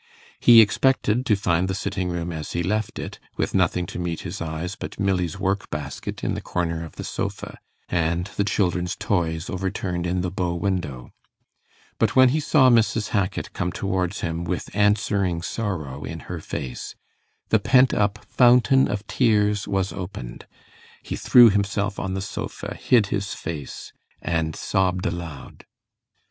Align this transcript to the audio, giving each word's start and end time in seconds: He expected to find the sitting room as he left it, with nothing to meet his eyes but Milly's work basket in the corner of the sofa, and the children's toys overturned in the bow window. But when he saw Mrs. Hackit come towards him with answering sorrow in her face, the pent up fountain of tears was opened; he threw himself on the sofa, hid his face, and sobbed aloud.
He 0.39 0.61
expected 0.61 1.27
to 1.27 1.35
find 1.35 1.67
the 1.67 1.75
sitting 1.75 2.09
room 2.09 2.31
as 2.31 2.53
he 2.53 2.63
left 2.63 2.97
it, 2.97 3.19
with 3.37 3.53
nothing 3.53 3.85
to 3.85 3.99
meet 3.99 4.21
his 4.21 4.41
eyes 4.41 4.75
but 4.75 4.99
Milly's 4.99 5.39
work 5.39 5.69
basket 5.69 6.23
in 6.23 6.33
the 6.33 6.41
corner 6.41 6.83
of 6.83 6.95
the 6.95 7.03
sofa, 7.03 7.59
and 7.87 8.25
the 8.35 8.43
children's 8.43 8.95
toys 8.95 9.47
overturned 9.47 10.07
in 10.07 10.21
the 10.21 10.31
bow 10.31 10.55
window. 10.55 11.11
But 11.99 12.15
when 12.15 12.29
he 12.29 12.39
saw 12.39 12.67
Mrs. 12.71 13.09
Hackit 13.09 13.53
come 13.53 13.71
towards 13.71 14.21
him 14.21 14.43
with 14.43 14.75
answering 14.75 15.43
sorrow 15.43 16.03
in 16.03 16.21
her 16.21 16.39
face, 16.39 16.95
the 17.49 17.59
pent 17.59 17.93
up 17.93 18.25
fountain 18.25 18.87
of 18.87 19.05
tears 19.05 19.67
was 19.67 19.93
opened; 19.93 20.47
he 21.03 21.15
threw 21.15 21.51
himself 21.51 21.99
on 21.99 22.15
the 22.15 22.21
sofa, 22.21 22.73
hid 22.73 23.05
his 23.13 23.35
face, 23.35 23.93
and 24.19 24.55
sobbed 24.55 25.05
aloud. 25.05 25.67